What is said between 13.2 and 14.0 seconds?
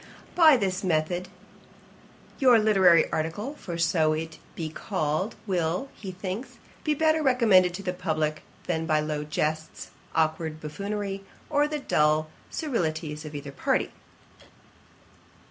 of either party.